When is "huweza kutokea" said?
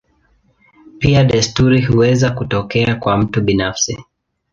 1.85-2.95